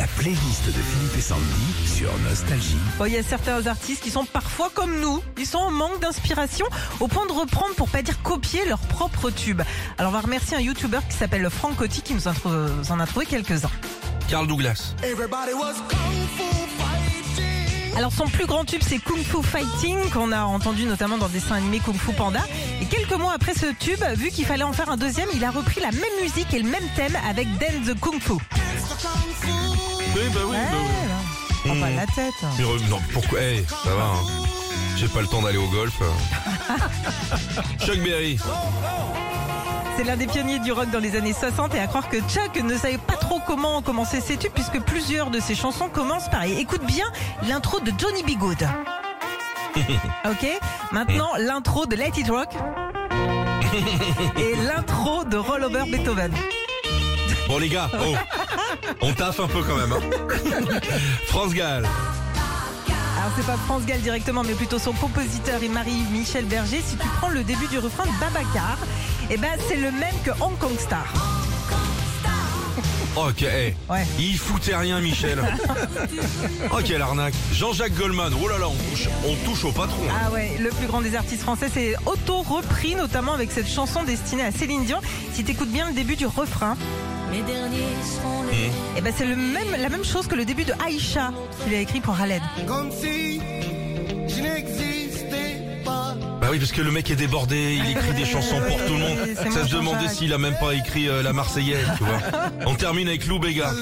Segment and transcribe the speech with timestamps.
[0.00, 1.44] La playlist de Philippe et Sandy
[1.84, 2.78] sur Nostalgie.
[2.96, 5.22] Bon, Il y a certains artistes qui sont parfois comme nous.
[5.36, 6.64] Ils sont en manque d'inspiration
[7.00, 9.60] au point de reprendre, pour pas dire copier, leur propre tube.
[9.98, 13.26] Alors on va remercier un YouTuber qui s'appelle Franck Coty qui nous en, a trouvé
[13.26, 13.70] quelques-uns.
[14.26, 14.94] Carl Douglas.
[15.02, 15.98] Everybody was kung
[16.34, 16.44] fu
[16.78, 17.98] fighting.
[17.98, 21.32] Alors son plus grand tube c'est Kung Fu Fighting qu'on a entendu notamment dans le
[21.32, 22.40] dessin animé Kung Fu Panda.
[22.80, 25.50] Et quelques mois après ce tube, vu qu'il fallait en faire un deuxième, il a
[25.50, 28.38] repris la même musique et le même thème avec Dan the Kung Fu.
[30.14, 30.56] Oui, bah oui.
[30.56, 31.64] Bah oui.
[31.64, 32.34] Prends pas la tête.
[32.58, 34.02] Mais re- non, pourquoi Eh, ça va.
[34.04, 34.42] hein.
[34.96, 35.94] J'ai pas le temps d'aller au golf.
[37.84, 38.38] Chuck Berry.
[39.96, 42.56] C'est l'un des pionniers du rock dans les années 60 et à croire que Chuck
[42.62, 46.58] ne savait pas trop comment commencer ses tubes puisque plusieurs de ses chansons commencent pareil.
[46.58, 47.06] Écoute bien
[47.48, 48.38] l'intro de Johnny B.
[48.38, 48.66] Good.
[50.24, 50.46] ok?
[50.92, 52.48] Maintenant l'intro de Let It Rock
[54.38, 56.32] et l'intro de Roll Over Beethoven.
[57.46, 58.14] Bon les gars, oh.
[59.00, 59.92] On taffe un peu quand même.
[59.92, 60.00] Hein.
[61.26, 61.84] France Gall.
[63.18, 66.82] Alors c'est pas France Gall directement mais plutôt son compositeur et Marie-Michel Berger.
[66.84, 68.78] Si tu prends le début du refrain de Babacar,
[69.30, 71.04] eh ben c'est le même que Hong Kong Star.
[73.16, 73.74] Ok, eh.
[73.90, 74.06] Ouais.
[74.20, 75.42] Il foutait rien, Michel.
[76.72, 77.34] Oh, quelle arnaque.
[77.52, 78.32] Jean-Jacques Goldman.
[78.40, 80.00] Oh là là, on touche, on touche au patron.
[80.08, 80.14] hein.
[80.26, 84.44] Ah ouais, le plus grand des artistes français, c'est auto-repris, notamment avec cette chanson destinée
[84.44, 85.00] à Céline Dion.
[85.34, 86.76] Si t'écoutes bien le début du refrain,
[87.32, 90.64] Les derniers seront les eh ben c'est le même, la même chose que le début
[90.64, 92.42] de Aïcha qu'il a écrit pour Khaled.
[92.66, 93.40] Comme si
[94.26, 94.40] je.
[94.42, 94.99] Bah
[96.50, 99.18] oui, parce que le mec est débordé, il écrit des chansons pour tout le monde.
[99.52, 102.18] Ça se demandait s'il a même pas écrit euh, la Marseillaise, tu vois.
[102.66, 103.68] On termine avec Lou Béga.
[103.68, 103.72] À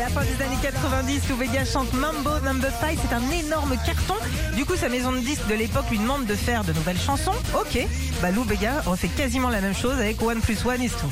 [0.00, 4.14] la fin des années 90, Lou Vega chante Mambo Number 5, c'est un énorme carton.
[4.56, 7.34] Du coup, sa maison de disques de l'époque lui demande de faire de nouvelles chansons.
[7.54, 7.78] Ok,
[8.20, 11.10] bah Lou Vega refait quasiment la même chose avec One Plus One is Two.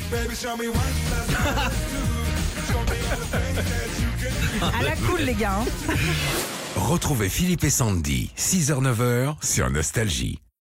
[4.77, 5.59] À la cool, les gars.
[5.59, 5.93] hein.
[6.75, 10.39] Retrouvez Philippe et Sandy, 6h-9h sur Nostalgie.